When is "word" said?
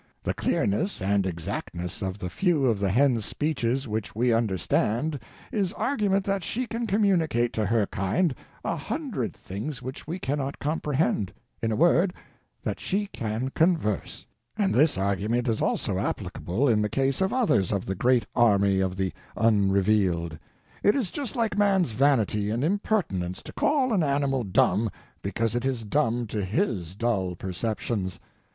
11.75-12.15